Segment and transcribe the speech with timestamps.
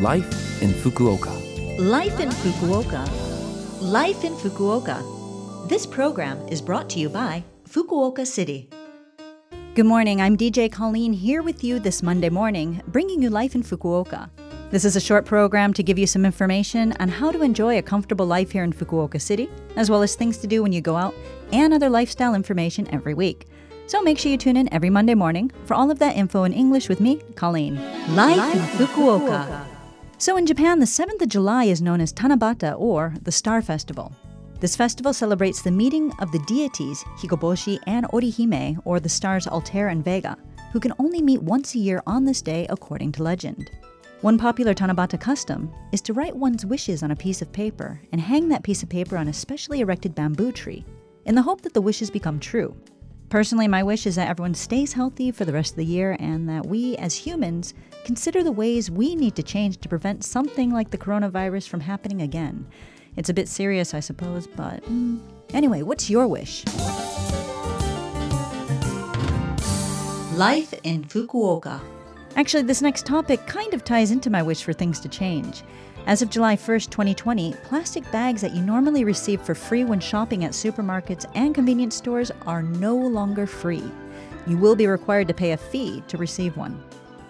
[0.00, 1.30] Life in Fukuoka.
[1.78, 3.08] Life in Fukuoka.
[3.80, 5.68] Life in Fukuoka.
[5.68, 8.68] This program is brought to you by Fukuoka City.
[9.76, 13.62] Good morning, I'm DJ Colleen here with you this Monday morning, bringing you Life in
[13.62, 14.28] Fukuoka.
[14.72, 17.82] This is a short program to give you some information on how to enjoy a
[17.82, 20.96] comfortable life here in Fukuoka City, as well as things to do when you go
[20.96, 21.14] out,
[21.52, 23.46] and other lifestyle information every week.
[23.86, 26.52] So make sure you tune in every Monday morning for all of that info in
[26.52, 27.76] English with me, Colleen.
[28.16, 29.46] Life, Life in Fukuoka.
[29.46, 29.73] Fukuoka.
[30.16, 34.14] So in Japan, the 7th of July is known as Tanabata or the Star Festival.
[34.60, 39.88] This festival celebrates the meeting of the deities Hikoboshi and Orihime, or the stars Altair
[39.88, 40.38] and Vega,
[40.72, 43.70] who can only meet once a year on this day according to legend.
[44.20, 48.20] One popular Tanabata custom is to write one's wishes on a piece of paper and
[48.20, 50.84] hang that piece of paper on a specially erected bamboo tree
[51.26, 52.74] in the hope that the wishes become true.
[53.28, 56.48] Personally, my wish is that everyone stays healthy for the rest of the year and
[56.48, 57.74] that we, as humans,
[58.04, 62.22] consider the ways we need to change to prevent something like the coronavirus from happening
[62.22, 62.66] again.
[63.16, 65.20] It's a bit serious, I suppose, but mm.
[65.52, 66.64] anyway, what's your wish?
[70.34, 71.80] Life in Fukuoka.
[72.36, 75.62] Actually, this next topic kind of ties into my wish for things to change.
[76.06, 80.44] As of July 1st, 2020, plastic bags that you normally receive for free when shopping
[80.44, 83.90] at supermarkets and convenience stores are no longer free.
[84.46, 86.78] You will be required to pay a fee to receive one.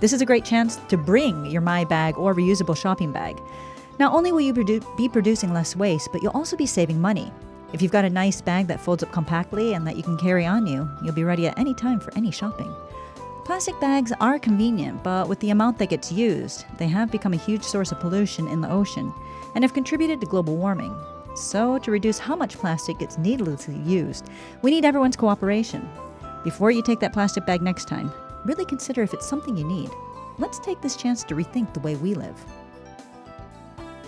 [0.00, 3.38] This is a great chance to bring your My Bag or reusable shopping bag.
[3.98, 7.30] Not only will you produ- be producing less waste, but you'll also be saving money.
[7.74, 10.46] If you've got a nice bag that folds up compactly and that you can carry
[10.46, 12.74] on you, you'll be ready at any time for any shopping.
[13.44, 17.36] Plastic bags are convenient, but with the amount that gets used, they have become a
[17.36, 19.12] huge source of pollution in the ocean
[19.56, 20.96] and have contributed to global warming.
[21.34, 24.28] So, to reduce how much plastic gets needlessly used,
[24.62, 25.90] we need everyone's cooperation.
[26.44, 28.12] Before you take that plastic bag next time,
[28.44, 29.90] really consider if it's something you need.
[30.38, 32.44] Let's take this chance to rethink the way we live.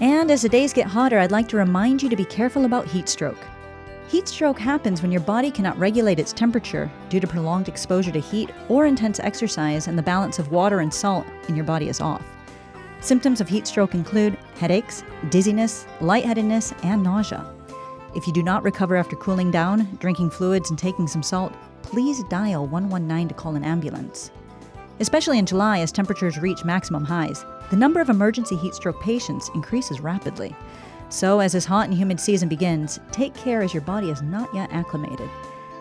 [0.00, 2.86] And as the days get hotter, I'd like to remind you to be careful about
[2.86, 3.44] heat stroke.
[4.08, 8.20] Heat stroke happens when your body cannot regulate its temperature due to prolonged exposure to
[8.20, 12.00] heat or intense exercise, and the balance of water and salt in your body is
[12.00, 12.22] off.
[13.00, 17.50] Symptoms of heat stroke include headaches, dizziness, lightheadedness, and nausea.
[18.14, 21.52] If you do not recover after cooling down, drinking fluids, and taking some salt,
[21.82, 24.30] please dial 119 to call an ambulance.
[25.00, 29.50] Especially in July, as temperatures reach maximum highs, the number of emergency heat stroke patients
[29.54, 30.54] increases rapidly.
[31.08, 34.52] So, as this hot and humid season begins, take care as your body is not
[34.54, 35.28] yet acclimated.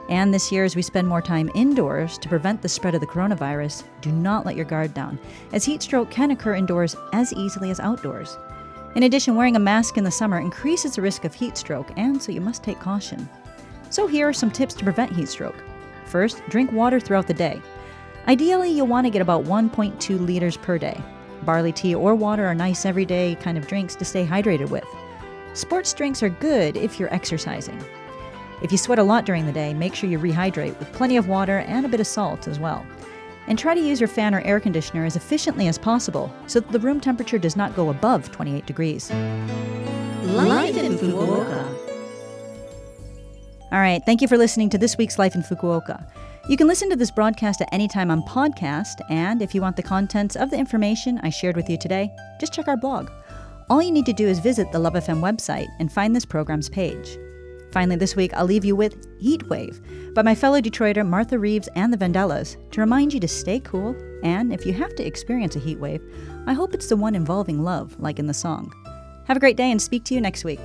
[0.10, 3.08] And this year, as we spend more time indoors to prevent the spread of the
[3.08, 5.18] coronavirus, do not let your guard down,
[5.54, 8.38] as heat stroke can occur indoors as easily as outdoors.
[8.96, 12.22] In addition, wearing a mask in the summer increases the risk of heat stroke, and
[12.22, 13.28] so you must take caution.
[13.90, 15.64] So, here are some tips to prevent heat stroke.
[16.06, 17.62] First, drink water throughout the day.
[18.28, 21.02] Ideally, you'll want to get about 1.2 liters per day.
[21.44, 24.86] Barley tea or water are nice everyday kind of drinks to stay hydrated with.
[25.54, 27.80] Sports drinks are good if you're exercising.
[28.64, 31.28] If you sweat a lot during the day, make sure you rehydrate with plenty of
[31.28, 32.84] water and a bit of salt as well.
[33.46, 36.72] And try to use your fan or air conditioner as efficiently as possible so that
[36.72, 39.12] the room temperature does not go above 28 degrees.
[39.12, 41.68] Life in Fukuoka.
[43.72, 46.04] All right, thank you for listening to this week's Life in Fukuoka.
[46.50, 49.76] You can listen to this broadcast at any time on podcast, and if you want
[49.76, 53.10] the contents of the information I shared with you today, just check our blog
[53.74, 56.70] all you need to do is visit the Love FM website and find this program's
[56.70, 57.18] page.
[57.72, 59.82] Finally, this week, I'll leave you with Heat Wave
[60.14, 63.96] by my fellow Detroiter Martha Reeves and the Vandellas to remind you to stay cool,
[64.22, 66.04] and if you have to experience a heat wave,
[66.46, 68.72] I hope it's the one involving love, like in the song.
[69.26, 70.60] Have a great day and speak to you next week.